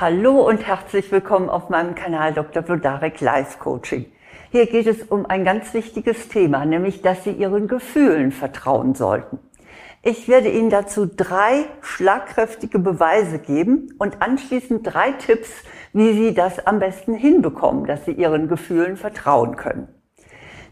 Hallo 0.00 0.46
und 0.46 0.64
herzlich 0.64 1.10
willkommen 1.10 1.48
auf 1.50 1.70
meinem 1.70 1.96
Kanal 1.96 2.32
Dr. 2.32 2.62
Blodarek 2.62 3.20
Life 3.20 3.58
Coaching. 3.58 4.06
Hier 4.52 4.66
geht 4.66 4.86
es 4.86 5.02
um 5.02 5.26
ein 5.26 5.44
ganz 5.44 5.74
wichtiges 5.74 6.28
Thema, 6.28 6.64
nämlich, 6.64 7.02
dass 7.02 7.24
Sie 7.24 7.32
Ihren 7.32 7.66
Gefühlen 7.66 8.30
vertrauen 8.30 8.94
sollten. 8.94 9.40
Ich 10.04 10.28
werde 10.28 10.52
Ihnen 10.52 10.70
dazu 10.70 11.06
drei 11.06 11.64
schlagkräftige 11.80 12.78
Beweise 12.78 13.40
geben 13.40 13.92
und 13.98 14.22
anschließend 14.22 14.86
drei 14.86 15.10
Tipps, 15.10 15.50
wie 15.92 16.12
Sie 16.12 16.32
das 16.32 16.64
am 16.64 16.78
besten 16.78 17.14
hinbekommen, 17.14 17.84
dass 17.84 18.04
Sie 18.04 18.12
Ihren 18.12 18.46
Gefühlen 18.46 18.96
vertrauen 18.96 19.56
können. 19.56 19.88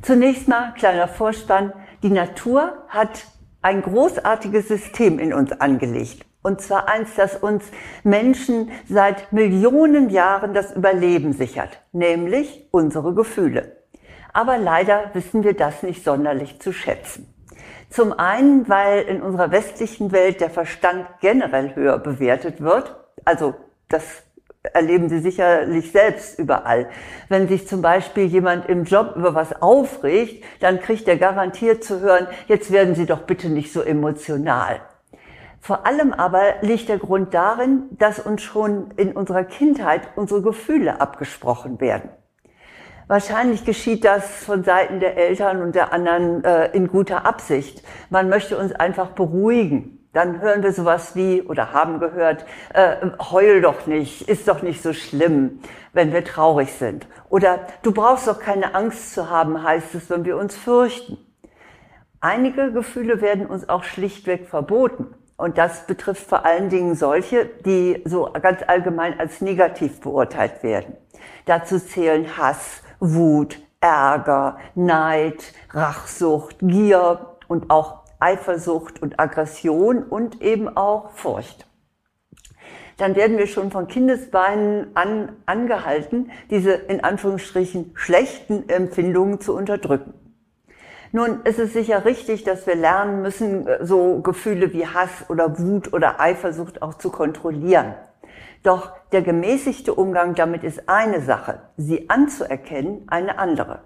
Zunächst 0.02 0.46
mal 0.46 0.72
kleiner 0.74 1.08
Vorspann. 1.08 1.72
Die 2.04 2.10
Natur 2.10 2.84
hat 2.86 3.26
ein 3.60 3.82
großartiges 3.82 4.68
System 4.68 5.18
in 5.18 5.34
uns 5.34 5.50
angelegt. 5.50 6.24
Und 6.46 6.60
zwar 6.60 6.88
eins, 6.88 7.16
das 7.16 7.34
uns 7.34 7.64
Menschen 8.04 8.70
seit 8.88 9.32
Millionen 9.32 10.10
Jahren 10.10 10.54
das 10.54 10.70
Überleben 10.70 11.32
sichert, 11.32 11.80
nämlich 11.90 12.68
unsere 12.70 13.14
Gefühle. 13.14 13.78
Aber 14.32 14.56
leider 14.56 15.10
wissen 15.12 15.42
wir 15.42 15.54
das 15.54 15.82
nicht 15.82 16.04
sonderlich 16.04 16.60
zu 16.60 16.72
schätzen. 16.72 17.34
Zum 17.90 18.12
einen, 18.12 18.68
weil 18.68 19.02
in 19.02 19.22
unserer 19.22 19.50
westlichen 19.50 20.12
Welt 20.12 20.40
der 20.40 20.50
Verstand 20.50 21.08
generell 21.20 21.74
höher 21.74 21.98
bewertet 21.98 22.60
wird. 22.60 22.94
Also 23.24 23.54
das 23.88 24.04
erleben 24.62 25.08
Sie 25.08 25.18
sicherlich 25.18 25.90
selbst 25.90 26.38
überall. 26.38 26.88
Wenn 27.28 27.48
sich 27.48 27.66
zum 27.66 27.82
Beispiel 27.82 28.26
jemand 28.26 28.68
im 28.68 28.84
Job 28.84 29.14
über 29.16 29.34
was 29.34 29.60
aufregt, 29.60 30.44
dann 30.60 30.78
kriegt 30.78 31.08
er 31.08 31.16
garantiert 31.16 31.82
zu 31.82 31.98
hören, 31.98 32.28
jetzt 32.46 32.70
werden 32.70 32.94
Sie 32.94 33.06
doch 33.06 33.22
bitte 33.22 33.48
nicht 33.48 33.72
so 33.72 33.82
emotional. 33.82 34.80
Vor 35.66 35.84
allem 35.84 36.12
aber 36.12 36.60
liegt 36.60 36.88
der 36.88 36.98
Grund 36.98 37.34
darin, 37.34 37.88
dass 37.98 38.20
uns 38.20 38.40
schon 38.40 38.92
in 38.96 39.16
unserer 39.16 39.42
Kindheit 39.42 40.02
unsere 40.14 40.40
Gefühle 40.40 41.00
abgesprochen 41.00 41.80
werden. 41.80 42.08
Wahrscheinlich 43.08 43.64
geschieht 43.64 44.04
das 44.04 44.44
von 44.44 44.62
Seiten 44.62 45.00
der 45.00 45.16
Eltern 45.16 45.62
und 45.62 45.74
der 45.74 45.92
anderen 45.92 46.44
äh, 46.44 46.66
in 46.66 46.86
guter 46.86 47.26
Absicht. 47.26 47.82
Man 48.10 48.28
möchte 48.28 48.56
uns 48.56 48.74
einfach 48.74 49.08
beruhigen. 49.08 50.08
Dann 50.12 50.40
hören 50.40 50.62
wir 50.62 50.72
sowas 50.72 51.16
wie 51.16 51.42
oder 51.42 51.72
haben 51.72 51.98
gehört, 51.98 52.46
äh, 52.72 53.04
heul 53.32 53.60
doch 53.60 53.88
nicht, 53.88 54.28
ist 54.28 54.46
doch 54.46 54.62
nicht 54.62 54.80
so 54.80 54.92
schlimm, 54.92 55.58
wenn 55.92 56.12
wir 56.12 56.24
traurig 56.24 56.74
sind. 56.74 57.08
Oder 57.28 57.66
du 57.82 57.90
brauchst 57.90 58.28
doch 58.28 58.38
keine 58.38 58.76
Angst 58.76 59.14
zu 59.14 59.30
haben, 59.30 59.64
heißt 59.64 59.96
es, 59.96 60.10
wenn 60.10 60.24
wir 60.24 60.36
uns 60.36 60.54
fürchten. 60.54 61.18
Einige 62.20 62.70
Gefühle 62.70 63.20
werden 63.20 63.46
uns 63.46 63.68
auch 63.68 63.82
schlichtweg 63.82 64.46
verboten. 64.46 65.16
Und 65.36 65.58
das 65.58 65.86
betrifft 65.86 66.26
vor 66.26 66.46
allen 66.46 66.70
Dingen 66.70 66.94
solche, 66.94 67.46
die 67.64 68.02
so 68.04 68.30
ganz 68.40 68.62
allgemein 68.66 69.20
als 69.20 69.40
negativ 69.40 70.00
beurteilt 70.00 70.62
werden. 70.62 70.96
Dazu 71.44 71.78
zählen 71.78 72.36
Hass, 72.38 72.82
Wut, 73.00 73.60
Ärger, 73.80 74.58
Neid, 74.74 75.52
Rachsucht, 75.70 76.56
Gier 76.60 77.36
und 77.48 77.70
auch 77.70 78.04
Eifersucht 78.18 79.02
und 79.02 79.20
Aggression 79.20 80.02
und 80.02 80.40
eben 80.40 80.74
auch 80.74 81.10
Furcht. 81.10 81.66
Dann 82.96 83.14
werden 83.14 83.36
wir 83.36 83.46
schon 83.46 83.70
von 83.70 83.88
Kindesbeinen 83.88 84.96
an 84.96 85.36
angehalten, 85.44 86.30
diese 86.48 86.72
in 86.72 87.04
Anführungsstrichen 87.04 87.92
schlechten 87.94 88.70
Empfindungen 88.70 89.38
zu 89.40 89.54
unterdrücken. 89.54 90.14
Nun 91.16 91.40
ist 91.44 91.58
es 91.58 91.72
sicher 91.72 92.04
richtig, 92.04 92.44
dass 92.44 92.66
wir 92.66 92.74
lernen 92.74 93.22
müssen, 93.22 93.66
äh, 93.66 93.86
so 93.86 94.20
Gefühle 94.20 94.74
wie 94.74 94.86
Hass 94.86 95.30
oder 95.30 95.58
Wut 95.58 95.94
oder 95.94 96.20
Eifersucht 96.20 96.82
auch 96.82 96.92
zu 96.92 97.10
kontrollieren. 97.10 97.94
Doch 98.62 98.92
der 99.12 99.22
gemäßigte 99.22 99.94
Umgang 99.94 100.34
damit 100.34 100.62
ist 100.62 100.90
eine 100.90 101.22
Sache, 101.22 101.62
sie 101.78 102.10
anzuerkennen 102.10 103.06
eine 103.06 103.38
andere. 103.38 103.84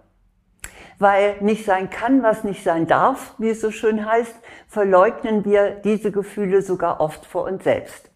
Weil 0.98 1.36
nicht 1.40 1.64
sein 1.64 1.88
kann, 1.88 2.24
was 2.24 2.42
nicht 2.42 2.64
sein 2.64 2.88
darf, 2.88 3.36
wie 3.38 3.50
es 3.50 3.60
so 3.60 3.70
schön 3.70 4.10
heißt, 4.10 4.34
verleugnen 4.66 5.44
wir 5.44 5.70
diese 5.70 6.10
Gefühle 6.10 6.62
sogar 6.62 7.00
oft 7.00 7.24
vor 7.26 7.44
uns 7.44 7.62
selbst. 7.62 8.10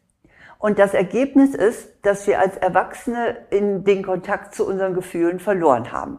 Und 0.59 0.81
das 0.81 0.93
Ergebnis 0.93 1.55
ist, 1.55 1.89
dass 2.03 2.27
wir 2.27 2.41
als 2.41 2.57
Erwachsene 2.57 3.37
in 3.51 3.85
den 3.85 4.03
Kontakt 4.03 4.57
zu 4.57 4.67
unseren 4.67 4.93
Gefühlen 4.95 5.39
verloren 5.39 5.93
haben. 5.93 6.19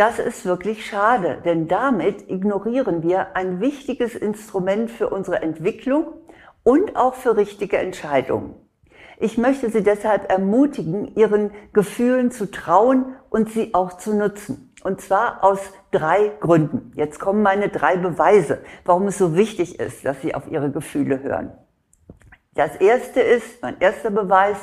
Das 0.00 0.18
ist 0.18 0.46
wirklich 0.46 0.86
schade, 0.86 1.42
denn 1.44 1.68
damit 1.68 2.30
ignorieren 2.30 3.02
wir 3.02 3.36
ein 3.36 3.60
wichtiges 3.60 4.14
Instrument 4.14 4.90
für 4.90 5.10
unsere 5.10 5.42
Entwicklung 5.42 6.06
und 6.62 6.96
auch 6.96 7.12
für 7.12 7.36
richtige 7.36 7.76
Entscheidungen. 7.76 8.54
Ich 9.18 9.36
möchte 9.36 9.68
Sie 9.68 9.82
deshalb 9.82 10.32
ermutigen, 10.32 11.14
Ihren 11.16 11.50
Gefühlen 11.74 12.30
zu 12.30 12.50
trauen 12.50 13.14
und 13.28 13.50
sie 13.50 13.74
auch 13.74 13.98
zu 13.98 14.14
nutzen. 14.14 14.72
Und 14.82 15.02
zwar 15.02 15.44
aus 15.44 15.60
drei 15.90 16.32
Gründen. 16.40 16.92
Jetzt 16.94 17.20
kommen 17.20 17.42
meine 17.42 17.68
drei 17.68 17.98
Beweise, 17.98 18.62
warum 18.86 19.08
es 19.08 19.18
so 19.18 19.36
wichtig 19.36 19.78
ist, 19.78 20.06
dass 20.06 20.22
Sie 20.22 20.34
auf 20.34 20.50
Ihre 20.50 20.70
Gefühle 20.70 21.22
hören. 21.22 21.52
Das 22.54 22.74
erste 22.76 23.20
ist, 23.20 23.60
mein 23.60 23.78
erster 23.80 24.10
Beweis, 24.10 24.56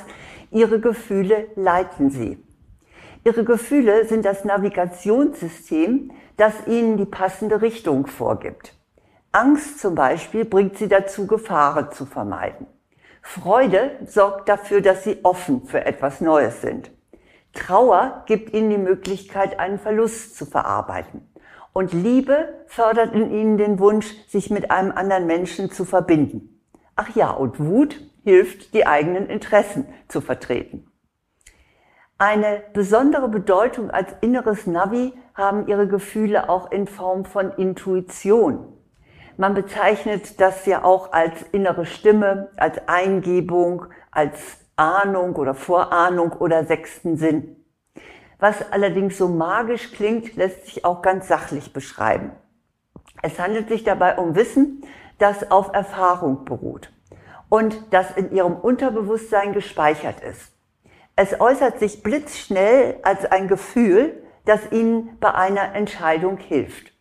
Ihre 0.49 0.79
Gefühle 0.79 1.45
leiten 1.55 2.09
Sie. 2.09 2.43
Ihre 3.27 3.43
Gefühle 3.43 4.05
sind 4.05 4.23
das 4.23 4.45
Navigationssystem, 4.45 6.11
das 6.37 6.53
Ihnen 6.65 6.95
die 6.95 7.03
passende 7.03 7.61
Richtung 7.61 8.07
vorgibt. 8.07 8.73
Angst 9.33 9.81
zum 9.81 9.95
Beispiel 9.95 10.45
bringt 10.45 10.77
Sie 10.77 10.87
dazu, 10.87 11.27
Gefahren 11.27 11.91
zu 11.91 12.05
vermeiden. 12.05 12.67
Freude 13.21 13.91
sorgt 14.05 14.47
dafür, 14.47 14.79
dass 14.79 15.03
Sie 15.03 15.17
offen 15.23 15.67
für 15.67 15.85
etwas 15.85 16.21
Neues 16.21 16.61
sind. 16.61 16.89
Trauer 17.51 18.23
gibt 18.27 18.53
Ihnen 18.53 18.69
die 18.69 18.77
Möglichkeit, 18.77 19.59
einen 19.59 19.77
Verlust 19.77 20.37
zu 20.37 20.45
verarbeiten. 20.45 21.27
Und 21.73 21.91
Liebe 21.91 22.63
fördert 22.67 23.13
in 23.13 23.29
Ihnen 23.29 23.57
den 23.57 23.77
Wunsch, 23.79 24.07
sich 24.29 24.49
mit 24.49 24.71
einem 24.71 24.93
anderen 24.93 25.27
Menschen 25.27 25.69
zu 25.69 25.83
verbinden. 25.83 26.61
Ach 26.95 27.13
ja, 27.13 27.31
und 27.31 27.59
Wut 27.59 27.99
hilft, 28.23 28.73
die 28.73 28.87
eigenen 28.87 29.27
Interessen 29.27 29.85
zu 30.07 30.21
vertreten. 30.21 30.86
Eine 32.19 32.63
besondere 32.73 33.29
Bedeutung 33.29 33.91
als 33.91 34.11
inneres 34.21 34.65
Navi 34.65 35.13
haben 35.35 35.67
ihre 35.67 35.87
Gefühle 35.87 36.49
auch 36.49 36.71
in 36.71 36.87
Form 36.87 37.25
von 37.25 37.51
Intuition. 37.51 38.73
Man 39.37 39.53
bezeichnet 39.53 40.41
das 40.41 40.65
ja 40.65 40.83
auch 40.83 41.13
als 41.13 41.43
innere 41.51 41.85
Stimme, 41.85 42.49
als 42.57 42.79
Eingebung, 42.87 43.85
als 44.09 44.57
Ahnung 44.75 45.35
oder 45.35 45.53
Vorahnung 45.53 46.31
oder 46.31 46.65
sechsten 46.65 47.17
Sinn. 47.17 47.55
Was 48.39 48.71
allerdings 48.71 49.19
so 49.19 49.27
magisch 49.27 49.91
klingt, 49.91 50.35
lässt 50.35 50.65
sich 50.65 50.85
auch 50.85 51.03
ganz 51.03 51.27
sachlich 51.27 51.71
beschreiben. 51.71 52.31
Es 53.21 53.37
handelt 53.37 53.69
sich 53.69 53.83
dabei 53.83 54.17
um 54.17 54.35
Wissen, 54.35 54.83
das 55.19 55.51
auf 55.51 55.71
Erfahrung 55.71 56.45
beruht 56.45 56.91
und 57.47 57.93
das 57.93 58.17
in 58.17 58.31
ihrem 58.31 58.55
Unterbewusstsein 58.55 59.53
gespeichert 59.53 60.21
ist. 60.21 60.56
Es 61.19 61.41
äußert 61.41 61.79
sich 61.79 62.03
blitzschnell 62.03 62.99
als 63.01 63.25
ein 63.25 63.47
Gefühl, 63.47 64.21
das 64.45 64.71
Ihnen 64.71 65.17
bei 65.19 65.33
einer 65.33 65.73
Entscheidung 65.73 66.37
hilft. 66.37 66.93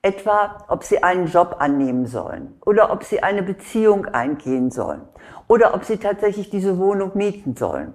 Etwa, 0.00 0.64
ob 0.68 0.84
Sie 0.84 1.02
einen 1.02 1.26
Job 1.26 1.56
annehmen 1.58 2.06
sollen 2.06 2.54
oder 2.64 2.92
ob 2.92 3.02
Sie 3.02 3.24
eine 3.24 3.42
Beziehung 3.42 4.06
eingehen 4.06 4.70
sollen 4.70 5.02
oder 5.48 5.74
ob 5.74 5.84
Sie 5.84 5.96
tatsächlich 5.96 6.50
diese 6.50 6.78
Wohnung 6.78 7.16
mieten 7.16 7.56
sollen. 7.56 7.94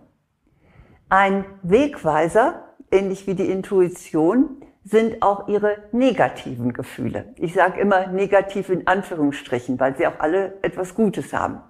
Ein 1.08 1.46
Wegweiser, 1.64 2.76
ähnlich 2.92 3.26
wie 3.26 3.36
die 3.36 3.50
Intuition, 3.50 4.62
sind 4.84 5.22
auch 5.22 5.48
Ihre 5.48 5.78
negativen 5.94 6.74
Gefühle. 6.74 7.34
Ich 7.38 7.54
sage 7.54 7.80
immer 7.80 8.08
negativ 8.08 8.68
in 8.70 8.86
Anführungsstrichen, 8.86 9.80
weil 9.80 9.96
sie 9.96 10.08
auch 10.08 10.20
alle 10.20 10.62
etwas 10.62 10.94
Gutes 10.94 11.32
haben. 11.32 11.62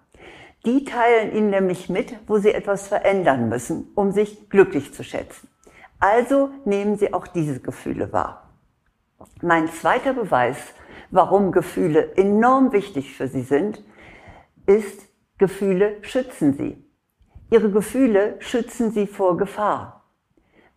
Die 0.65 0.83
teilen 0.83 1.33
ihnen 1.33 1.49
nämlich 1.49 1.89
mit, 1.89 2.15
wo 2.27 2.37
sie 2.37 2.53
etwas 2.53 2.87
verändern 2.87 3.47
müssen, 3.49 3.91
um 3.95 4.11
sich 4.11 4.49
glücklich 4.49 4.93
zu 4.93 5.03
schätzen. 5.03 5.47
Also 5.99 6.49
nehmen 6.65 6.97
sie 6.97 7.13
auch 7.13 7.27
diese 7.27 7.59
Gefühle 7.59 8.11
wahr. 8.11 8.49
Mein 9.41 9.69
zweiter 9.69 10.13
Beweis, 10.13 10.57
warum 11.11 11.51
Gefühle 11.51 12.15
enorm 12.15 12.71
wichtig 12.71 13.15
für 13.15 13.27
sie 13.27 13.41
sind, 13.41 13.83
ist, 14.65 15.07
Gefühle 15.37 15.97
schützen 16.01 16.53
sie. 16.53 16.83
Ihre 17.49 17.71
Gefühle 17.71 18.35
schützen 18.39 18.91
sie 18.91 19.07
vor 19.07 19.37
Gefahr. 19.37 20.03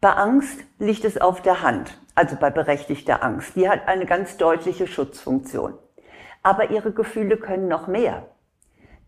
Bei 0.00 0.10
Angst 0.14 0.60
liegt 0.78 1.04
es 1.04 1.20
auf 1.20 1.42
der 1.42 1.62
Hand, 1.62 2.00
also 2.14 2.36
bei 2.36 2.50
berechtigter 2.50 3.22
Angst. 3.22 3.54
Die 3.56 3.68
hat 3.68 3.86
eine 3.86 4.06
ganz 4.06 4.36
deutliche 4.36 4.86
Schutzfunktion. 4.86 5.74
Aber 6.42 6.70
ihre 6.70 6.92
Gefühle 6.92 7.36
können 7.36 7.68
noch 7.68 7.86
mehr. 7.86 8.26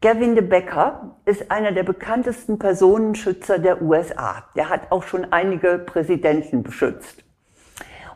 Gavin 0.05 0.35
de 0.35 0.45
Becker 0.45 1.17
ist 1.25 1.51
einer 1.51 1.73
der 1.73 1.83
bekanntesten 1.83 2.59
Personenschützer 2.59 3.59
der 3.59 3.81
USA. 3.81 4.45
Der 4.55 4.69
hat 4.69 4.93
auch 4.93 5.05
schon 5.05 5.33
einige 5.33 5.79
Präsidenten 5.79 6.63
beschützt. 6.63 7.25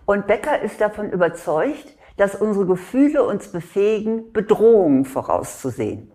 Und 0.05 0.27
Becker 0.27 0.61
ist 0.61 0.83
davon 0.83 1.11
überzeugt, 1.11 1.97
dass 2.19 2.35
unsere 2.35 2.67
Gefühle 2.67 3.25
uns 3.25 3.51
befähigen, 3.51 4.35
Bedrohungen 4.35 5.07
vorauszusehen. 5.07 6.13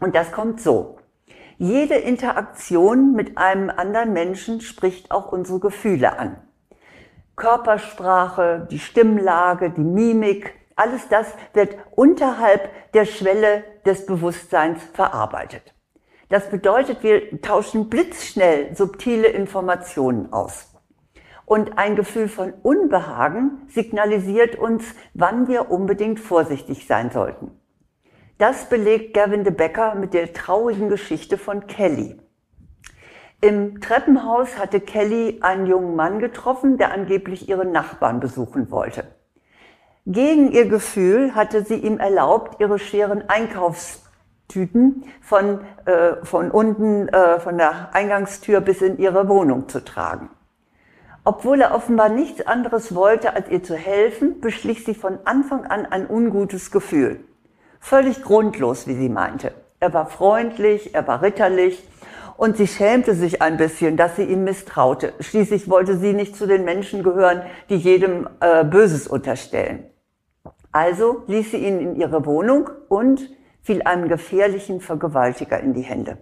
Und 0.00 0.16
das 0.16 0.32
kommt 0.32 0.60
so. 0.60 0.98
Jede 1.58 1.94
Interaktion 1.94 3.12
mit 3.12 3.38
einem 3.38 3.70
anderen 3.70 4.12
Menschen 4.14 4.62
spricht 4.62 5.12
auch 5.12 5.30
unsere 5.30 5.60
Gefühle 5.60 6.18
an. 6.18 6.38
Körpersprache, 7.36 8.66
die 8.68 8.80
Stimmlage, 8.80 9.70
die 9.70 9.84
Mimik, 9.84 10.54
alles 10.76 11.08
das 11.08 11.34
wird 11.52 11.76
unterhalb 11.92 12.70
der 12.92 13.04
Schwelle 13.04 13.64
des 13.86 14.06
Bewusstseins 14.06 14.82
verarbeitet. 14.92 15.74
Das 16.28 16.50
bedeutet, 16.50 17.02
wir 17.02 17.40
tauschen 17.42 17.88
blitzschnell 17.88 18.74
subtile 18.74 19.28
Informationen 19.28 20.32
aus. 20.32 20.74
Und 21.46 21.78
ein 21.78 21.94
Gefühl 21.94 22.28
von 22.28 22.54
Unbehagen 22.62 23.66
signalisiert 23.68 24.56
uns, 24.56 24.84
wann 25.12 25.46
wir 25.46 25.70
unbedingt 25.70 26.18
vorsichtig 26.18 26.86
sein 26.86 27.10
sollten. 27.10 27.50
Das 28.38 28.68
belegt 28.68 29.14
Gavin 29.14 29.44
de 29.44 29.52
Becker 29.52 29.94
mit 29.94 30.14
der 30.14 30.32
traurigen 30.32 30.88
Geschichte 30.88 31.38
von 31.38 31.66
Kelly. 31.66 32.18
Im 33.40 33.80
Treppenhaus 33.80 34.58
hatte 34.58 34.80
Kelly 34.80 35.38
einen 35.42 35.66
jungen 35.66 35.94
Mann 35.94 36.18
getroffen, 36.18 36.78
der 36.78 36.92
angeblich 36.92 37.48
ihren 37.48 37.72
Nachbarn 37.72 38.18
besuchen 38.18 38.70
wollte. 38.70 39.04
Gegen 40.06 40.52
ihr 40.52 40.66
Gefühl 40.66 41.34
hatte 41.34 41.64
sie 41.64 41.76
ihm 41.76 41.98
erlaubt, 41.98 42.60
ihre 42.60 42.78
schweren 42.78 43.26
Einkaufstüten 43.26 45.04
von, 45.22 45.60
äh, 45.86 46.22
von 46.22 46.50
unten, 46.50 47.08
äh, 47.08 47.40
von 47.40 47.56
der 47.56 47.94
Eingangstür 47.94 48.60
bis 48.60 48.82
in 48.82 48.98
ihre 48.98 49.30
Wohnung 49.30 49.66
zu 49.70 49.82
tragen. 49.82 50.28
Obwohl 51.24 51.62
er 51.62 51.74
offenbar 51.74 52.10
nichts 52.10 52.46
anderes 52.46 52.94
wollte, 52.94 53.34
als 53.34 53.48
ihr 53.48 53.62
zu 53.62 53.76
helfen, 53.76 54.42
beschlich 54.42 54.84
sie 54.84 54.94
von 54.94 55.20
Anfang 55.24 55.64
an 55.64 55.86
ein 55.86 56.06
ungutes 56.06 56.70
Gefühl. 56.70 57.20
Völlig 57.80 58.22
grundlos, 58.22 58.86
wie 58.86 58.96
sie 58.96 59.08
meinte. 59.08 59.52
Er 59.80 59.94
war 59.94 60.04
freundlich, 60.10 60.94
er 60.94 61.06
war 61.06 61.22
ritterlich 61.22 61.82
und 62.36 62.58
sie 62.58 62.66
schämte 62.66 63.14
sich 63.14 63.40
ein 63.40 63.56
bisschen, 63.56 63.96
dass 63.96 64.16
sie 64.16 64.24
ihm 64.24 64.44
misstraute. 64.44 65.14
Schließlich 65.20 65.70
wollte 65.70 65.96
sie 65.96 66.12
nicht 66.12 66.36
zu 66.36 66.46
den 66.46 66.66
Menschen 66.66 67.02
gehören, 67.02 67.40
die 67.70 67.76
jedem 67.76 68.28
äh, 68.40 68.64
Böses 68.64 69.08
unterstellen. 69.08 69.86
Also 70.74 71.22
ließ 71.28 71.52
sie 71.52 71.66
ihn 71.66 71.78
in 71.78 71.96
ihre 71.96 72.26
Wohnung 72.26 72.68
und 72.88 73.30
fiel 73.62 73.82
einem 73.84 74.08
gefährlichen 74.08 74.80
Vergewaltiger 74.80 75.60
in 75.60 75.72
die 75.72 75.82
Hände. 75.82 76.18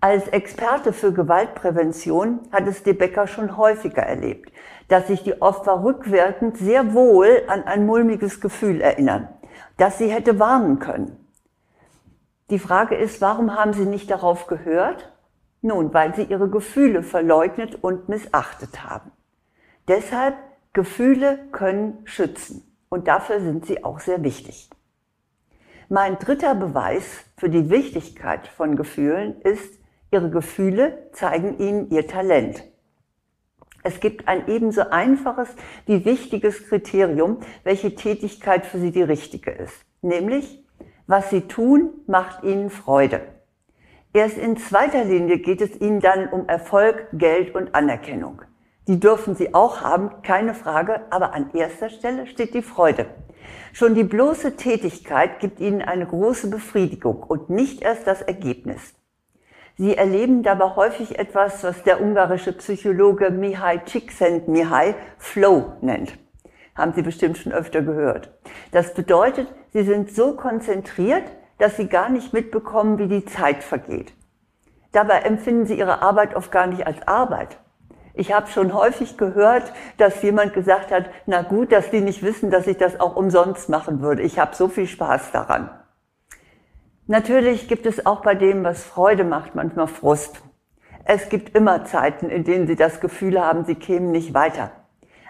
Als 0.00 0.28
Experte 0.28 0.92
für 0.92 1.12
Gewaltprävention 1.12 2.40
hat 2.52 2.68
es 2.68 2.82
De 2.82 2.92
Becker 2.92 3.26
schon 3.26 3.56
häufiger 3.56 4.02
erlebt, 4.02 4.52
dass 4.88 5.06
sich 5.06 5.22
die 5.22 5.40
Opfer 5.40 5.82
rückwirkend 5.82 6.58
sehr 6.58 6.92
wohl 6.92 7.42
an 7.48 7.64
ein 7.64 7.86
mulmiges 7.86 8.40
Gefühl 8.40 8.80
erinnern 8.80 9.28
das 9.76 9.98
sie 9.98 10.08
hätte 10.08 10.38
warnen 10.38 10.78
können. 10.78 11.16
Die 12.50 12.58
Frage 12.58 12.94
ist, 12.94 13.20
warum 13.20 13.56
haben 13.56 13.72
sie 13.72 13.86
nicht 13.86 14.10
darauf 14.10 14.46
gehört? 14.46 15.12
Nun, 15.60 15.94
weil 15.94 16.14
sie 16.14 16.24
ihre 16.24 16.48
Gefühle 16.48 17.02
verleugnet 17.02 17.82
und 17.82 18.08
missachtet 18.08 18.84
haben. 18.84 19.10
Deshalb, 19.88 20.36
Gefühle 20.72 21.38
können 21.52 21.98
schützen 22.04 22.71
und 22.92 23.08
dafür 23.08 23.40
sind 23.40 23.64
sie 23.64 23.84
auch 23.84 24.00
sehr 24.00 24.22
wichtig. 24.22 24.68
Mein 25.88 26.18
dritter 26.18 26.54
Beweis 26.54 27.24
für 27.38 27.48
die 27.48 27.70
Wichtigkeit 27.70 28.46
von 28.46 28.76
Gefühlen 28.76 29.40
ist, 29.40 29.80
ihre 30.10 30.28
Gefühle 30.28 31.08
zeigen 31.12 31.58
ihnen 31.58 31.90
ihr 31.90 32.06
Talent. 32.06 32.62
Es 33.82 33.98
gibt 33.98 34.28
ein 34.28 34.46
ebenso 34.46 34.90
einfaches 34.90 35.48
wie 35.86 36.04
wichtiges 36.04 36.68
Kriterium, 36.68 37.38
welche 37.64 37.94
Tätigkeit 37.94 38.66
für 38.66 38.78
Sie 38.78 38.92
die 38.92 39.02
richtige 39.02 39.50
ist. 39.50 39.84
Nämlich, 40.02 40.62
was 41.06 41.30
Sie 41.30 41.48
tun, 41.48 41.90
macht 42.06 42.44
Ihnen 42.44 42.68
Freude. 42.68 43.22
Erst 44.12 44.36
in 44.36 44.58
zweiter 44.58 45.04
Linie 45.04 45.38
geht 45.38 45.62
es 45.62 45.80
Ihnen 45.80 46.00
dann 46.00 46.28
um 46.28 46.46
Erfolg, 46.46 47.08
Geld 47.14 47.54
und 47.54 47.74
Anerkennung. 47.74 48.42
Die 48.88 48.98
dürfen 48.98 49.36
Sie 49.36 49.54
auch 49.54 49.80
haben, 49.80 50.22
keine 50.22 50.54
Frage, 50.54 51.02
aber 51.10 51.34
an 51.34 51.50
erster 51.54 51.88
Stelle 51.88 52.26
steht 52.26 52.54
die 52.54 52.62
Freude. 52.62 53.06
Schon 53.72 53.94
die 53.94 54.04
bloße 54.04 54.56
Tätigkeit 54.56 55.38
gibt 55.38 55.60
Ihnen 55.60 55.82
eine 55.82 56.06
große 56.06 56.50
Befriedigung 56.50 57.22
und 57.22 57.48
nicht 57.48 57.82
erst 57.82 58.06
das 58.06 58.22
Ergebnis. 58.22 58.94
Sie 59.78 59.96
erleben 59.96 60.42
dabei 60.42 60.76
häufig 60.76 61.18
etwas, 61.18 61.64
was 61.64 61.82
der 61.82 62.02
ungarische 62.02 62.52
Psychologe 62.52 63.30
Mihai 63.30 63.78
Csikszentmihalyi 63.78 64.94
Flow 65.16 65.72
nennt. 65.80 66.18
Haben 66.74 66.92
Sie 66.92 67.02
bestimmt 67.02 67.38
schon 67.38 67.52
öfter 67.52 67.82
gehört. 67.82 68.30
Das 68.72 68.94
bedeutet, 68.94 69.48
Sie 69.72 69.84
sind 69.84 70.10
so 70.10 70.34
konzentriert, 70.34 71.24
dass 71.58 71.76
Sie 71.76 71.86
gar 71.86 72.10
nicht 72.10 72.32
mitbekommen, 72.32 72.98
wie 72.98 73.08
die 73.08 73.24
Zeit 73.24 73.62
vergeht. 73.62 74.12
Dabei 74.90 75.20
empfinden 75.20 75.66
Sie 75.66 75.78
Ihre 75.78 76.02
Arbeit 76.02 76.34
oft 76.34 76.50
gar 76.50 76.66
nicht 76.66 76.86
als 76.86 77.06
Arbeit. 77.06 77.58
Ich 78.14 78.32
habe 78.32 78.48
schon 78.48 78.74
häufig 78.74 79.16
gehört, 79.16 79.72
dass 79.96 80.22
jemand 80.22 80.52
gesagt 80.52 80.90
hat, 80.90 81.06
na 81.26 81.42
gut, 81.42 81.72
dass 81.72 81.90
die 81.90 82.00
nicht 82.00 82.22
wissen, 82.22 82.50
dass 82.50 82.66
ich 82.66 82.76
das 82.76 83.00
auch 83.00 83.16
umsonst 83.16 83.68
machen 83.68 84.00
würde. 84.00 84.22
Ich 84.22 84.38
habe 84.38 84.54
so 84.54 84.68
viel 84.68 84.86
Spaß 84.86 85.32
daran. 85.32 85.70
Natürlich 87.06 87.68
gibt 87.68 87.86
es 87.86 88.04
auch 88.04 88.22
bei 88.22 88.34
dem, 88.34 88.64
was 88.64 88.84
Freude 88.84 89.24
macht, 89.24 89.54
manchmal 89.54 89.86
Frust. 89.86 90.42
Es 91.04 91.28
gibt 91.28 91.56
immer 91.56 91.84
Zeiten, 91.84 92.28
in 92.28 92.44
denen 92.44 92.66
Sie 92.66 92.76
das 92.76 93.00
Gefühl 93.00 93.40
haben, 93.40 93.64
Sie 93.64 93.74
kämen 93.74 94.12
nicht 94.12 94.34
weiter. 94.34 94.70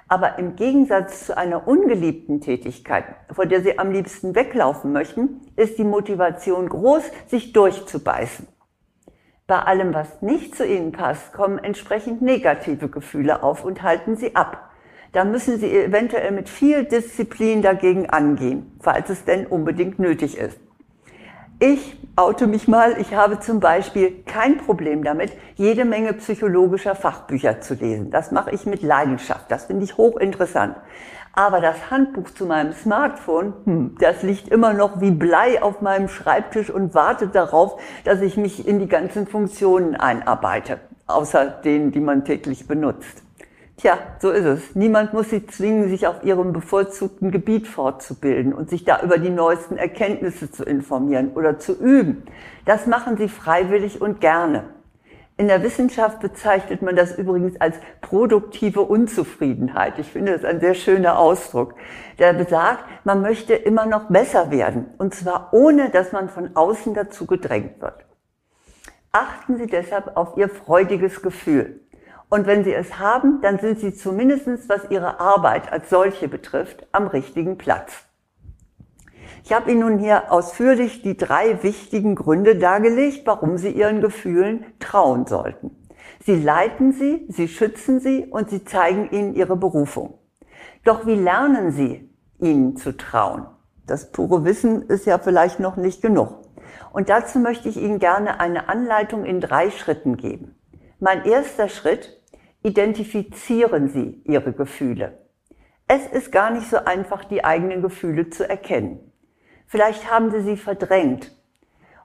Aber 0.08 0.38
im 0.38 0.56
Gegensatz 0.56 1.26
zu 1.26 1.36
einer 1.36 1.66
ungeliebten 1.66 2.42
Tätigkeit, 2.42 3.04
vor 3.30 3.46
der 3.46 3.62
Sie 3.62 3.78
am 3.78 3.90
liebsten 3.92 4.34
weglaufen 4.34 4.92
möchten, 4.92 5.40
ist 5.56 5.78
die 5.78 5.84
Motivation 5.84 6.68
groß, 6.68 7.04
sich 7.28 7.54
durchzubeißen. 7.54 8.46
Bei 9.52 9.64
allem, 9.64 9.92
was 9.92 10.22
nicht 10.22 10.56
zu 10.56 10.64
Ihnen 10.64 10.92
passt, 10.92 11.34
kommen 11.34 11.58
entsprechend 11.58 12.22
negative 12.22 12.88
Gefühle 12.88 13.42
auf 13.42 13.66
und 13.66 13.82
halten 13.82 14.16
Sie 14.16 14.34
ab. 14.34 14.70
Da 15.12 15.26
müssen 15.26 15.58
Sie 15.58 15.70
eventuell 15.70 16.30
mit 16.30 16.48
viel 16.48 16.84
Disziplin 16.84 17.60
dagegen 17.60 18.08
angehen, 18.08 18.72
falls 18.80 19.10
es 19.10 19.26
denn 19.26 19.46
unbedingt 19.46 19.98
nötig 19.98 20.38
ist. 20.38 20.58
Ich 21.58 21.98
oute 22.16 22.46
mich 22.46 22.66
mal, 22.66 22.98
ich 22.98 23.14
habe 23.14 23.40
zum 23.40 23.60
Beispiel 23.60 24.22
kein 24.24 24.56
Problem 24.56 25.04
damit, 25.04 25.32
jede 25.56 25.84
Menge 25.84 26.14
psychologischer 26.14 26.94
Fachbücher 26.94 27.60
zu 27.60 27.74
lesen. 27.74 28.10
Das 28.10 28.32
mache 28.32 28.52
ich 28.52 28.64
mit 28.64 28.80
Leidenschaft. 28.82 29.50
Das 29.50 29.66
finde 29.66 29.84
ich 29.84 29.98
hochinteressant. 29.98 30.76
Aber 31.34 31.60
das 31.60 31.90
Handbuch 31.90 32.30
zu 32.30 32.44
meinem 32.44 32.72
Smartphone, 32.72 33.54
hm, 33.64 33.96
das 33.98 34.22
liegt 34.22 34.48
immer 34.48 34.74
noch 34.74 35.00
wie 35.00 35.10
Blei 35.10 35.62
auf 35.62 35.80
meinem 35.80 36.08
Schreibtisch 36.08 36.68
und 36.68 36.94
wartet 36.94 37.34
darauf, 37.34 37.80
dass 38.04 38.20
ich 38.20 38.36
mich 38.36 38.68
in 38.68 38.78
die 38.78 38.88
ganzen 38.88 39.26
Funktionen 39.26 39.96
einarbeite, 39.96 40.80
außer 41.06 41.46
denen, 41.46 41.90
die 41.90 42.00
man 42.00 42.26
täglich 42.26 42.68
benutzt. 42.68 43.22
Tja, 43.78 43.98
so 44.20 44.30
ist 44.30 44.44
es. 44.44 44.74
Niemand 44.76 45.14
muss 45.14 45.30
sie 45.30 45.46
zwingen, 45.46 45.88
sich 45.88 46.06
auf 46.06 46.22
ihrem 46.22 46.52
bevorzugten 46.52 47.30
Gebiet 47.30 47.66
fortzubilden 47.66 48.52
und 48.52 48.68
sich 48.68 48.84
da 48.84 49.00
über 49.02 49.16
die 49.16 49.30
neuesten 49.30 49.78
Erkenntnisse 49.78 50.52
zu 50.52 50.64
informieren 50.64 51.32
oder 51.34 51.58
zu 51.58 51.72
üben. 51.72 52.24
Das 52.66 52.86
machen 52.86 53.16
sie 53.16 53.28
freiwillig 53.28 54.02
und 54.02 54.20
gerne. 54.20 54.64
In 55.38 55.48
der 55.48 55.62
Wissenschaft 55.62 56.20
bezeichnet 56.20 56.82
man 56.82 56.94
das 56.94 57.16
übrigens 57.16 57.60
als 57.60 57.76
produktive 58.00 58.82
Unzufriedenheit. 58.82 59.98
Ich 59.98 60.12
finde 60.12 60.32
das 60.32 60.44
ein 60.44 60.60
sehr 60.60 60.74
schöner 60.74 61.18
Ausdruck, 61.18 61.74
der 62.18 62.34
besagt, 62.34 62.84
man 63.04 63.22
möchte 63.22 63.54
immer 63.54 63.86
noch 63.86 64.04
besser 64.08 64.50
werden, 64.50 64.86
und 64.98 65.14
zwar 65.14 65.48
ohne, 65.52 65.88
dass 65.90 66.12
man 66.12 66.28
von 66.28 66.54
außen 66.54 66.94
dazu 66.94 67.26
gedrängt 67.26 67.80
wird. 67.80 68.04
Achten 69.10 69.56
Sie 69.56 69.66
deshalb 69.66 70.16
auf 70.16 70.36
Ihr 70.36 70.48
freudiges 70.48 71.22
Gefühl. 71.22 71.80
Und 72.28 72.46
wenn 72.46 72.64
Sie 72.64 72.72
es 72.72 72.98
haben, 72.98 73.40
dann 73.42 73.58
sind 73.58 73.78
Sie 73.78 73.94
zumindestens, 73.94 74.68
was 74.68 74.90
Ihre 74.90 75.20
Arbeit 75.20 75.72
als 75.72 75.90
solche 75.90 76.28
betrifft, 76.28 76.86
am 76.92 77.06
richtigen 77.06 77.58
Platz. 77.58 78.04
Ich 79.44 79.52
habe 79.52 79.70
Ihnen 79.70 79.80
nun 79.80 79.98
hier 79.98 80.32
ausführlich 80.32 81.02
die 81.02 81.16
drei 81.16 81.62
wichtigen 81.62 82.14
Gründe 82.14 82.56
dargelegt, 82.56 83.22
warum 83.26 83.58
Sie 83.58 83.70
Ihren 83.70 84.00
Gefühlen 84.00 84.64
trauen 84.78 85.26
sollten. 85.26 85.76
Sie 86.24 86.36
leiten 86.36 86.92
sie, 86.92 87.26
sie 87.28 87.48
schützen 87.48 87.98
sie 87.98 88.26
und 88.26 88.50
sie 88.50 88.64
zeigen 88.64 89.10
ihnen 89.10 89.34
ihre 89.34 89.56
Berufung. 89.56 90.18
Doch 90.84 91.04
wie 91.04 91.16
lernen 91.16 91.72
Sie, 91.72 92.08
ihnen 92.38 92.76
zu 92.76 92.96
trauen? 92.96 93.46
Das 93.86 94.12
pure 94.12 94.44
Wissen 94.44 94.82
ist 94.82 95.04
ja 95.04 95.18
vielleicht 95.18 95.58
noch 95.58 95.76
nicht 95.76 96.00
genug. 96.00 96.38
Und 96.92 97.08
dazu 97.08 97.40
möchte 97.40 97.68
ich 97.68 97.76
Ihnen 97.76 97.98
gerne 97.98 98.38
eine 98.38 98.68
Anleitung 98.68 99.24
in 99.24 99.40
drei 99.40 99.70
Schritten 99.70 100.16
geben. 100.16 100.54
Mein 101.00 101.24
erster 101.24 101.68
Schritt 101.68 102.22
Identifizieren 102.64 103.88
Sie 103.88 104.22
Ihre 104.24 104.52
Gefühle. 104.52 105.18
Es 105.88 106.06
ist 106.06 106.30
gar 106.30 106.50
nicht 106.50 106.70
so 106.70 106.76
einfach, 106.76 107.24
die 107.24 107.44
eigenen 107.44 107.82
Gefühle 107.82 108.30
zu 108.30 108.48
erkennen. 108.48 109.11
Vielleicht 109.72 110.10
haben 110.10 110.30
Sie 110.30 110.42
sie 110.42 110.58
verdrängt 110.58 111.32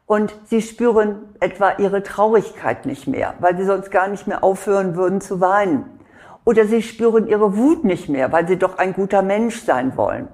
und 0.05 0.33
Sie 0.45 0.61
spüren 0.61 1.35
etwa 1.41 1.73
Ihre 1.77 2.01
Traurigkeit 2.01 2.85
nicht 2.85 3.07
mehr, 3.07 3.33
weil 3.41 3.57
Sie 3.57 3.65
sonst 3.65 3.91
gar 3.91 4.07
nicht 4.07 4.25
mehr 4.25 4.41
aufhören 4.41 4.95
würden 4.95 5.19
zu 5.19 5.41
weinen. 5.41 5.99
Oder 6.45 6.65
Sie 6.65 6.81
spüren 6.81 7.27
Ihre 7.27 7.57
Wut 7.57 7.83
nicht 7.83 8.07
mehr, 8.07 8.31
weil 8.31 8.47
Sie 8.47 8.57
doch 8.57 8.77
ein 8.77 8.93
guter 8.93 9.21
Mensch 9.21 9.59
sein 9.63 9.97
wollen. 9.97 10.29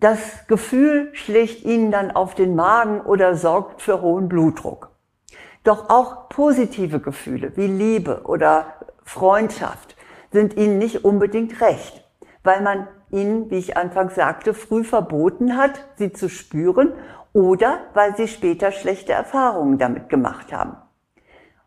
Das 0.00 0.18
Gefühl 0.48 1.10
schlägt 1.12 1.62
Ihnen 1.64 1.92
dann 1.92 2.10
auf 2.10 2.34
den 2.34 2.56
Magen 2.56 3.00
oder 3.02 3.36
sorgt 3.36 3.80
für 3.80 4.02
hohen 4.02 4.28
Blutdruck. 4.28 4.90
Doch 5.62 5.88
auch 5.88 6.28
positive 6.30 6.98
Gefühle 6.98 7.56
wie 7.56 7.68
Liebe 7.68 8.22
oder 8.24 8.74
Freundschaft 9.04 9.94
sind 10.32 10.56
ihnen 10.56 10.78
nicht 10.78 11.04
unbedingt 11.04 11.60
recht, 11.60 12.02
weil 12.42 12.60
man 12.60 12.88
ihnen, 13.14 13.50
wie 13.50 13.58
ich 13.58 13.76
anfangs 13.76 14.16
sagte, 14.16 14.52
früh 14.52 14.84
verboten 14.84 15.56
hat, 15.56 15.84
sie 15.96 16.12
zu 16.12 16.28
spüren 16.28 16.92
oder 17.32 17.78
weil 17.94 18.16
sie 18.16 18.28
später 18.28 18.72
schlechte 18.72 19.12
Erfahrungen 19.12 19.78
damit 19.78 20.08
gemacht 20.08 20.52
haben. 20.52 20.76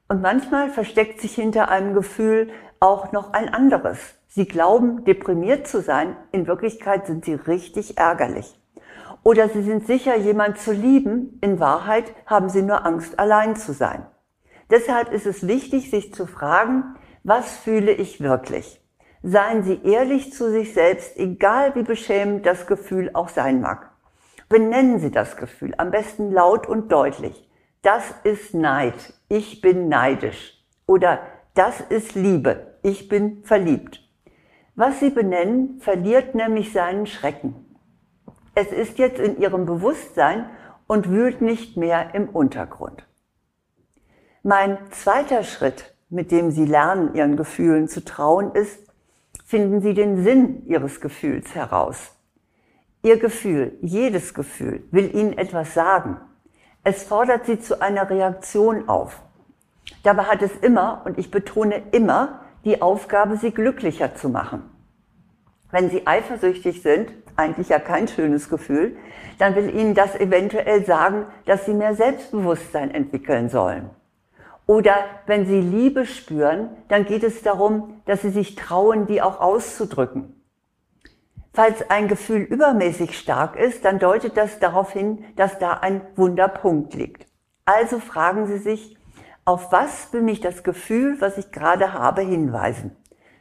Und 0.07 0.21
manchmal 0.21 0.69
versteckt 0.69 1.19
sich 1.19 1.35
hinter 1.35 1.69
einem 1.69 1.93
Gefühl 1.93 2.49
auch 2.79 3.11
noch 3.11 3.33
ein 3.33 3.53
anderes. 3.53 3.97
Sie 4.27 4.45
glauben, 4.45 5.03
deprimiert 5.03 5.67
zu 5.67 5.81
sein, 5.81 6.15
in 6.31 6.47
Wirklichkeit 6.47 7.07
sind 7.07 7.25
sie 7.25 7.33
richtig 7.33 7.97
ärgerlich. 7.97 8.59
Oder 9.23 9.49
sie 9.49 9.63
sind 9.63 9.87
sicher, 9.87 10.15
jemand 10.15 10.59
zu 10.59 10.71
lieben, 10.71 11.39
in 11.41 11.59
Wahrheit 11.59 12.13
haben 12.25 12.49
sie 12.49 12.61
nur 12.61 12.85
Angst, 12.85 13.19
allein 13.19 13.55
zu 13.55 13.73
sein. 13.73 14.05
Deshalb 14.69 15.11
ist 15.11 15.25
es 15.25 15.47
wichtig, 15.47 15.89
sich 15.89 16.13
zu 16.13 16.27
fragen, 16.27 16.95
was 17.23 17.57
fühle 17.57 17.91
ich 17.91 18.21
wirklich? 18.21 18.81
Seien 19.23 19.63
Sie 19.63 19.81
ehrlich 19.83 20.33
zu 20.33 20.51
sich 20.51 20.73
selbst, 20.73 21.17
egal 21.17 21.75
wie 21.75 21.83
beschämend 21.83 22.45
das 22.45 22.67
Gefühl 22.67 23.09
auch 23.13 23.29
sein 23.29 23.61
mag. 23.61 23.91
Benennen 24.49 24.99
Sie 24.99 25.11
das 25.11 25.37
Gefühl, 25.37 25.73
am 25.77 25.91
besten 25.91 26.31
laut 26.31 26.67
und 26.67 26.91
deutlich. 26.91 27.49
Das 27.81 28.03
ist 28.23 28.53
Neid, 28.53 29.13
ich 29.29 29.61
bin 29.61 29.89
neidisch. 29.89 30.63
Oder 30.85 31.19
das 31.53 31.81
ist 31.81 32.15
Liebe, 32.15 32.77
ich 32.83 33.09
bin 33.09 33.43
verliebt. 33.43 34.01
Was 34.75 34.99
Sie 34.99 35.09
benennen, 35.09 35.79
verliert 35.79 36.35
nämlich 36.35 36.71
seinen 36.71 37.07
Schrecken. 37.07 37.65
Es 38.53 38.71
ist 38.71 38.97
jetzt 38.99 39.19
in 39.19 39.39
Ihrem 39.39 39.65
Bewusstsein 39.65 40.49
und 40.87 41.09
wühlt 41.09 41.41
nicht 41.41 41.77
mehr 41.77 42.15
im 42.15 42.29
Untergrund. 42.29 43.05
Mein 44.43 44.77
zweiter 44.91 45.43
Schritt, 45.43 45.93
mit 46.09 46.31
dem 46.31 46.51
Sie 46.51 46.65
lernen, 46.65 47.13
Ihren 47.15 47.35
Gefühlen 47.35 47.87
zu 47.87 48.05
trauen, 48.05 48.53
ist, 48.53 48.86
finden 49.47 49.79
Sie 49.79 49.93
den 49.93 50.23
Sinn 50.23 50.67
Ihres 50.67 50.99
Gefühls 50.99 51.55
heraus. 51.55 52.11
Ihr 53.01 53.17
Gefühl, 53.17 53.77
jedes 53.81 54.33
Gefühl, 54.33 54.83
will 54.91 55.15
Ihnen 55.15 55.37
etwas 55.37 55.73
sagen. 55.73 56.17
Es 56.83 57.03
fordert 57.03 57.45
Sie 57.45 57.57
zu 57.57 57.81
einer 57.81 58.09
Reaktion 58.09 58.89
auf. 58.89 59.21
Dabei 60.03 60.23
hat 60.23 60.41
es 60.41 60.51
immer, 60.57 61.01
und 61.05 61.17
ich 61.17 61.31
betone 61.31 61.81
immer, 61.93 62.41
die 62.65 62.81
Aufgabe, 62.81 63.37
Sie 63.37 63.51
glücklicher 63.51 64.15
zu 64.15 64.27
machen. 64.27 64.63
Wenn 65.71 65.89
Sie 65.89 66.05
eifersüchtig 66.05 66.81
sind, 66.81 67.13
eigentlich 67.37 67.69
ja 67.69 67.79
kein 67.79 68.09
schönes 68.09 68.49
Gefühl, 68.49 68.97
dann 69.37 69.55
will 69.55 69.73
Ihnen 69.73 69.93
das 69.93 70.13
eventuell 70.15 70.85
sagen, 70.85 71.25
dass 71.45 71.65
Sie 71.65 71.73
mehr 71.73 71.95
Selbstbewusstsein 71.95 72.91
entwickeln 72.91 73.47
sollen. 73.47 73.89
Oder 74.67 74.95
wenn 75.25 75.45
Sie 75.45 75.61
Liebe 75.61 76.05
spüren, 76.05 76.69
dann 76.89 77.05
geht 77.05 77.23
es 77.23 77.41
darum, 77.41 78.01
dass 78.05 78.21
Sie 78.21 78.29
sich 78.29 78.55
trauen, 78.55 79.07
die 79.07 79.21
auch 79.21 79.39
auszudrücken. 79.39 80.35
Falls 81.53 81.89
ein 81.89 82.09
Gefühl 82.09 82.41
übermäßig 82.41 83.17
stark 83.17 83.55
ist, 83.55 83.85
dann 83.85 83.97
deutet 83.97 84.37
das 84.37 84.59
darauf 84.59 84.91
hin, 84.91 85.23
dass 85.37 85.57
da 85.57 85.71
ein 85.73 86.01
Wunderpunkt 86.15 86.93
liegt. 86.93 87.25
Also 87.65 87.99
fragen 87.99 88.45
Sie 88.45 88.59
sich, 88.59 88.97
auf 89.45 89.71
was 89.71 90.11
will 90.11 90.21
mich 90.21 90.41
das 90.41 90.63
Gefühl, 90.63 91.15
was 91.21 91.37
ich 91.37 91.51
gerade 91.51 91.93
habe, 91.93 92.21
hinweisen? 92.21 92.95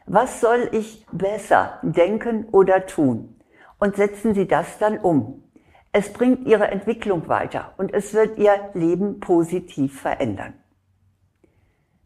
Was 0.05 0.39
soll 0.39 0.69
ich 0.71 1.05
besser 1.11 1.79
denken 1.81 2.47
oder 2.53 2.85
tun? 2.85 3.35
Und 3.77 3.97
setzen 3.97 4.33
Sie 4.33 4.47
das 4.47 4.79
dann 4.79 4.97
um. 4.97 5.43
Es 5.91 6.13
bringt 6.13 6.47
Ihre 6.47 6.69
Entwicklung 6.69 7.27
weiter 7.27 7.73
und 7.77 7.93
es 7.93 8.13
wird 8.13 8.37
Ihr 8.37 8.69
Leben 8.73 9.19
positiv 9.19 9.99
verändern. 9.99 10.53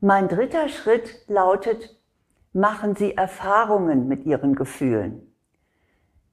Mein 0.03 0.29
dritter 0.29 0.67
Schritt 0.67 1.21
lautet, 1.27 1.95
machen 2.53 2.95
Sie 2.95 3.15
Erfahrungen 3.15 4.07
mit 4.07 4.25
Ihren 4.25 4.55
Gefühlen. 4.55 5.31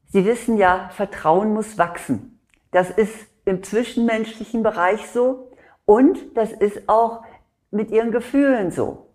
Sie 0.07 0.25
wissen 0.25 0.57
ja, 0.57 0.89
Vertrauen 0.95 1.53
muss 1.53 1.77
wachsen. 1.77 2.41
Das 2.71 2.89
ist 2.89 3.15
im 3.45 3.63
zwischenmenschlichen 3.63 4.63
Bereich 4.63 5.11
so 5.11 5.51
und 5.85 6.35
das 6.35 6.51
ist 6.51 6.89
auch 6.89 7.25
mit 7.71 7.91
Ihren 7.91 8.11
Gefühlen 8.11 8.71
so. 8.71 9.11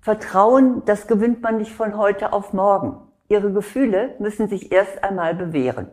Vertrauen, 0.00 0.82
das 0.86 1.06
gewinnt 1.06 1.42
man 1.42 1.58
nicht 1.58 1.72
von 1.72 1.98
heute 1.98 2.32
auf 2.32 2.54
morgen. 2.54 3.02
Ihre 3.28 3.52
Gefühle 3.52 4.14
müssen 4.18 4.48
sich 4.48 4.72
erst 4.72 5.04
einmal 5.04 5.34
bewähren. 5.34 5.90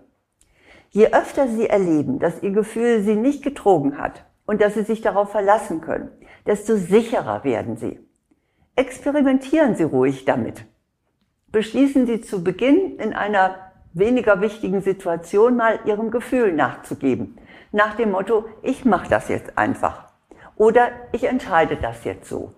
Je 0.92 1.12
öfter 1.12 1.50
Sie 1.50 1.68
erleben, 1.68 2.20
dass 2.20 2.42
Ihr 2.42 2.52
Gefühl 2.52 3.02
Sie 3.02 3.18
nicht 3.18 3.44
getrogen 3.44 3.98
hat 3.98 4.24
und 4.48 4.62
dass 4.62 4.74
Sie 4.74 4.82
sich 4.82 5.01
darauf 5.01 5.30
verlassen 5.30 5.82
können, 5.82 6.10
desto 6.48 6.75
sicherer 6.75 7.44
werden 7.44 7.77
Sie. 7.77 8.00
Experimentieren 8.75 9.75
Sie 9.75 9.84
ruhig 9.84 10.25
damit. 10.25 10.66
Beschließen 11.51 12.08
Sie 12.08 12.22
zu 12.22 12.44
Beginn 12.44 12.98
in 12.98 13.13
einer 13.13 13.56
weniger 13.94 14.42
wichtigen 14.42 14.82
Situation 14.82 15.58
mal 15.58 15.80
ihrem 15.86 16.12
Gefühl 16.12 16.54
nachzugeben. 16.54 17.38
Nach 17.72 17.96
dem 17.96 18.12
Motto, 18.12 18.46
ich 18.62 18.86
mache 18.86 19.10
das 19.10 19.27
jetzt 19.27 19.58
einfach. 19.58 20.08
Oder 20.56 20.89
ich 21.12 21.25
entscheide 21.25 21.75
das 21.75 22.04
jetzt 22.04 22.30
so. 22.30 22.54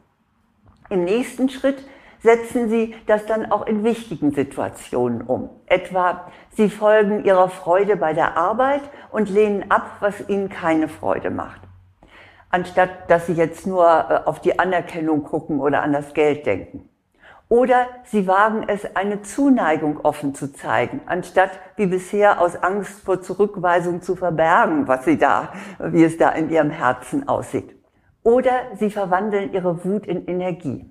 Im 0.89 1.03
nächsten 1.03 1.49
Schritt 1.49 1.83
setzen 2.21 2.69
Sie 2.69 2.95
das 3.07 3.25
dann 3.25 3.51
auch 3.51 3.65
in 3.65 3.83
wichtigen 3.83 4.31
Situationen 4.31 5.21
um. 5.21 5.49
Etwa, 5.65 6.29
Sie 6.51 6.69
folgen 6.69 7.23
Ihrer 7.23 7.49
Freude 7.49 7.95
bei 7.95 8.13
der 8.13 8.37
Arbeit 8.37 8.81
und 9.11 9.29
lehnen 9.29 9.71
ab, 9.71 9.97
was 10.01 10.27
Ihnen 10.27 10.49
keine 10.49 10.89
Freude 10.89 11.29
macht. 11.29 11.68
Anstatt 12.49 13.09
dass 13.09 13.27
Sie 13.27 13.33
jetzt 13.33 13.67
nur 13.67 13.85
äh, 13.85 14.27
auf 14.27 14.39
die 14.41 14.57
Anerkennung 14.57 15.23
gucken 15.23 15.59
oder 15.59 15.81
an 15.83 15.93
das 15.93 16.13
Geld 16.13 16.45
denken. 16.45 16.89
Oder 17.49 17.87
sie 18.03 18.27
wagen 18.27 18.65
es, 18.67 18.95
eine 18.95 19.23
Zuneigung 19.23 20.01
offen 20.01 20.35
zu 20.35 20.53
zeigen, 20.53 21.01
anstatt 21.07 21.49
wie 21.77 21.87
bisher 21.87 22.39
aus 22.39 22.55
Angst 22.55 23.01
vor 23.01 23.23
Zurückweisung 23.23 24.03
zu 24.03 24.15
verbergen, 24.15 24.87
was 24.87 25.05
sie 25.05 25.17
da, 25.17 25.51
wie 25.79 26.03
es 26.03 26.19
da 26.19 26.29
in 26.29 26.51
ihrem 26.51 26.69
Herzen 26.69 27.27
aussieht. 27.27 27.75
Oder 28.21 28.51
sie 28.75 28.91
verwandeln 28.91 29.51
ihre 29.51 29.83
Wut 29.83 30.05
in 30.05 30.27
Energie. 30.27 30.85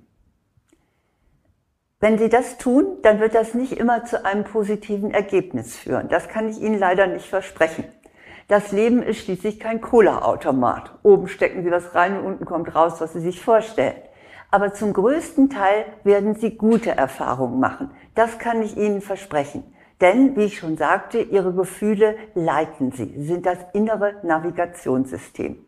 Wenn 2.01 2.17
Sie 2.17 2.29
das 2.29 2.59
tun, 2.59 2.99
dann 3.03 3.19
wird 3.19 3.35
das 3.35 3.55
nicht 3.55 3.73
immer 3.73 4.05
zu 4.05 4.25
einem 4.25 4.45
positiven 4.45 5.13
Ergebnis 5.13 5.77
führen. 5.77 6.09
Das 6.09 6.29
kann 6.29 6.49
ich 6.49 6.61
Ihnen 6.61 6.79
leider 6.79 7.09
nicht 7.09 7.27
versprechen. 7.27 7.85
Das 8.49 8.73
Leben 8.73 9.03
ist 9.03 9.19
schließlich 9.19 9.61
kein 9.61 9.83
Cola-Automat. 9.83 10.99
Oben 11.03 11.29
stecken 11.29 11.63
Sie 11.63 11.71
was 11.71 11.95
rein 11.95 12.19
und 12.19 12.25
unten 12.25 12.47
kommt 12.47 12.75
raus, 12.75 12.99
was 12.99 13.13
Sie 13.13 13.21
sich 13.21 13.43
vorstellen. 13.43 13.97
Aber 14.51 14.73
zum 14.73 14.95
größten 14.95 15.51
Teil 15.51 15.85
werden 16.03 16.35
Sie 16.35 16.57
gute 16.57 16.93
Erfahrungen 16.93 17.61
machen. 17.61 17.91
Das 18.15 18.39
kann 18.39 18.63
ich 18.63 18.79
Ihnen 18.79 19.03
versprechen. 19.03 19.65
Denn, 20.01 20.35
wie 20.35 20.45
ich 20.45 20.59
schon 20.59 20.79
sagte, 20.79 21.21
Ihre 21.21 21.53
Gefühle 21.53 22.17
leiten 22.35 22.91
Sie. 22.93 23.13
Sie 23.19 23.27
sind 23.27 23.45
das 23.45 23.59
innere 23.75 24.15
Navigationssystem. 24.23 25.63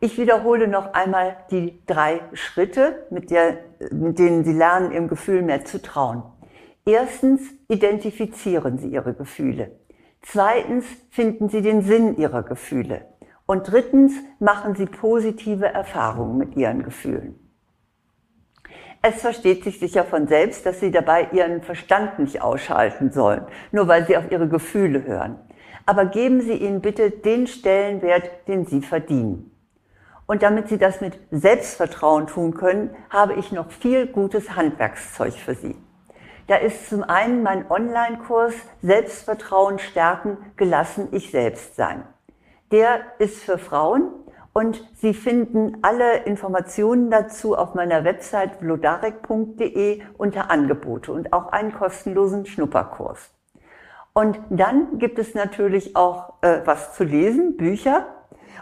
Ich 0.00 0.16
wiederhole 0.16 0.68
noch 0.68 0.94
einmal 0.94 1.36
die 1.50 1.82
drei 1.86 2.22
Schritte, 2.32 3.06
mit, 3.10 3.30
der, 3.30 3.58
mit 3.92 4.18
denen 4.18 4.44
Sie 4.44 4.54
lernen, 4.54 4.92
Ihrem 4.92 5.08
Gefühl 5.08 5.42
mehr 5.42 5.66
zu 5.66 5.82
trauen. 5.82 6.22
Erstens, 6.86 7.42
identifizieren 7.68 8.78
Sie 8.78 8.88
Ihre 8.88 9.12
Gefühle. 9.12 9.72
Zweitens, 10.22 10.84
finden 11.10 11.48
Sie 11.48 11.62
den 11.62 11.82
Sinn 11.82 12.16
Ihrer 12.16 12.42
Gefühle. 12.42 13.06
Und 13.46 13.70
drittens, 13.70 14.12
machen 14.38 14.74
Sie 14.74 14.86
positive 14.86 15.66
Erfahrungen 15.66 16.38
mit 16.38 16.56
Ihren 16.56 16.82
Gefühlen. 16.82 17.38
Es 19.02 19.22
versteht 19.22 19.64
sich 19.64 19.80
sicher 19.80 20.04
von 20.04 20.28
selbst, 20.28 20.66
dass 20.66 20.78
Sie 20.78 20.90
dabei 20.90 21.28
Ihren 21.32 21.62
Verstand 21.62 22.18
nicht 22.18 22.42
ausschalten 22.42 23.10
sollen, 23.10 23.46
nur 23.72 23.88
weil 23.88 24.06
Sie 24.06 24.16
auf 24.16 24.30
Ihre 24.30 24.46
Gefühle 24.46 25.04
hören. 25.04 25.38
Aber 25.86 26.04
geben 26.04 26.42
Sie 26.42 26.52
ihnen 26.52 26.82
bitte 26.82 27.10
den 27.10 27.46
Stellenwert, 27.46 28.46
den 28.46 28.66
Sie 28.66 28.82
verdienen. 28.82 29.50
Und 30.26 30.42
damit 30.42 30.68
Sie 30.68 30.78
das 30.78 31.00
mit 31.00 31.18
Selbstvertrauen 31.30 32.26
tun 32.26 32.54
können, 32.54 32.90
habe 33.08 33.34
ich 33.34 33.52
noch 33.52 33.70
viel 33.70 34.06
gutes 34.06 34.54
Handwerkszeug 34.54 35.32
für 35.32 35.54
Sie. 35.54 35.76
Da 36.50 36.56
ist 36.56 36.88
zum 36.88 37.04
einen 37.04 37.44
mein 37.44 37.70
Online-Kurs 37.70 38.54
Selbstvertrauen 38.82 39.78
stärken, 39.78 40.36
gelassen 40.56 41.06
ich 41.12 41.30
selbst 41.30 41.76
sein. 41.76 42.02
Der 42.72 43.02
ist 43.20 43.44
für 43.44 43.56
Frauen, 43.56 44.10
und 44.52 44.84
Sie 44.96 45.14
finden 45.14 45.78
alle 45.82 46.24
Informationen 46.24 47.08
dazu 47.08 47.56
auf 47.56 47.74
meiner 47.74 48.02
Website 48.02 48.56
vlodarek.de 48.56 50.02
unter 50.18 50.50
Angebote 50.50 51.12
und 51.12 51.32
auch 51.32 51.52
einen 51.52 51.72
kostenlosen 51.72 52.46
Schnupperkurs. 52.46 53.30
Und 54.12 54.40
dann 54.50 54.98
gibt 54.98 55.20
es 55.20 55.36
natürlich 55.36 55.94
auch 55.94 56.42
äh, 56.42 56.62
was 56.64 56.96
zu 56.96 57.04
lesen, 57.04 57.58
Bücher. 57.58 58.08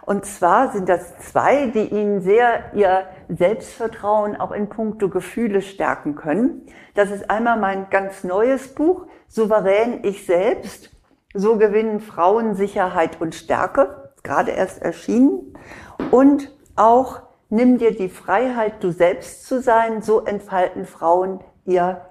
Und 0.03 0.25
zwar 0.25 0.73
sind 0.73 0.89
das 0.89 1.19
zwei, 1.19 1.67
die 1.67 1.89
Ihnen 1.89 2.21
sehr 2.21 2.73
Ihr 2.75 3.07
Selbstvertrauen 3.29 4.37
auch 4.37 4.53
in 4.53 4.69
puncto 4.69 5.09
Gefühle 5.09 5.63
stärken 5.63 6.15
können. 6.15 6.67
Das 6.95 7.11
ist 7.11 7.31
einmal 7.31 7.59
mein 7.59 7.91
ganz 7.91 8.25
neues 8.25 8.75
Buch, 8.75 9.07
Souverän 9.29 10.01
ich 10.05 10.27
selbst. 10.27 10.91
So 11.35 11.59
gewinnen 11.59 12.01
Frauen 12.01 12.55
Sicherheit 12.55 13.21
und 13.21 13.35
Stärke 13.35 14.13
gerade 14.23 14.51
erst 14.51 14.83
erschienen. 14.83 15.55
Und 16.11 16.51
auch 16.75 17.29
Nimm 17.51 17.79
dir 17.79 17.97
die 17.97 18.11
Freiheit, 18.11 18.83
du 18.85 18.91
selbst 18.91 19.47
zu 19.47 19.63
sein. 19.63 20.03
So 20.03 20.25
entfalten 20.25 20.85
Frauen 20.85 21.41
ihr 21.65 22.03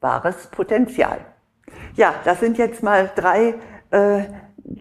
wahres 0.00 0.46
Potenzial. 0.48 1.18
Ja, 1.94 2.14
das 2.24 2.40
sind 2.40 2.58
jetzt 2.58 2.82
mal 2.82 3.10
drei, 3.14 3.54
äh, 3.92 4.24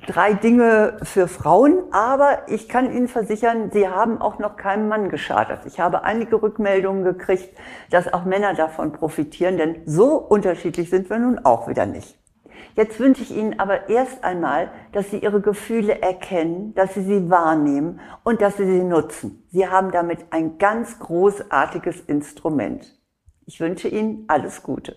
drei 0.08 0.34
Dinge 0.34 0.98
für 1.04 1.28
Frauen, 1.28 1.84
aber 1.92 2.44
ich 2.48 2.70
kann 2.70 2.92
Ihnen 2.94 3.08
versichern, 3.08 3.72
Sie 3.72 3.88
haben 3.88 4.22
auch 4.22 4.40
noch 4.40 4.56
keinem 4.56 4.88
Mann 4.88 5.10
geschadet. 5.10 5.62
Ich 5.66 5.80
habe 5.80 6.04
einige 6.04 6.42
Rückmeldungen 6.42 7.04
gekriegt, 7.04 7.50
dass 7.90 8.14
auch 8.14 8.26
Männer 8.26 8.54
davon 8.54 8.94
profitieren, 8.94 9.58
denn 9.58 9.82
so 9.86 10.16
unterschiedlich 10.18 10.90
sind 10.90 11.10
wir 11.10 11.20
nun 11.20 11.40
auch 11.46 11.68
wieder 11.68 11.86
nicht. 11.86 12.18
Jetzt 12.76 13.00
wünsche 13.00 13.24
ich 13.24 13.36
Ihnen 13.36 13.60
aber 13.60 13.90
erst 13.90 14.24
einmal, 14.24 14.72
dass 14.94 15.12
Sie 15.12 15.18
Ihre 15.18 15.42
Gefühle 15.42 16.02
erkennen, 16.02 16.74
dass 16.74 16.94
Sie 16.94 17.04
sie 17.04 17.30
wahrnehmen 17.30 18.00
und 18.24 18.42
dass 18.42 18.58
Sie 18.58 18.66
sie 18.66 18.84
nutzen. 18.84 19.44
Sie 19.52 19.68
haben 19.68 19.92
damit 19.92 20.20
ein 20.30 20.58
ganz 20.58 21.00
großartiges 21.00 22.00
Instrument. 22.02 22.98
Ich 23.46 23.60
wünsche 23.60 23.90
Ihnen 23.90 24.24
alles 24.28 24.64
Gute. 24.64 24.96